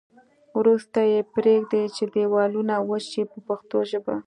وروسته 0.59 0.99
یې 1.11 1.19
پرېږدي 1.33 1.81
چې 1.95 2.03
دېوالونه 2.13 2.73
وچ 2.89 3.03
شي 3.11 3.23
په 3.31 3.37
پښتو 3.47 3.77
ژبه. 3.89 4.15